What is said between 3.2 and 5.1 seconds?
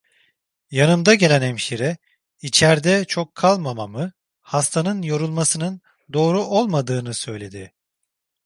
kalmamamı, hastanın